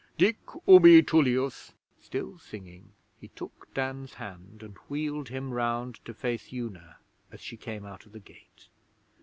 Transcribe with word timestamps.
Dic 0.17 0.39
ubi 0.67 1.03
Tullius' 1.03 1.73
Still 2.07 2.39
singing, 2.39 2.93
he 3.19 3.27
took 3.27 3.71
Dan's 3.75 4.15
hand 4.15 4.63
and 4.63 4.75
wheeled 4.89 5.29
him 5.29 5.53
round 5.53 6.03
to 6.05 6.13
face 6.15 6.51
Una 6.51 6.97
as 7.31 7.39
she 7.39 7.55
came 7.55 7.85
out 7.85 8.07
of 8.07 8.11
the 8.11 8.19
gate. 8.19 8.67